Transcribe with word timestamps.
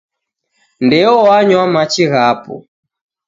Ndeo 0.85 1.15
wanywa 1.27 1.65
machi 1.73 2.03
ghapo. 2.11 2.55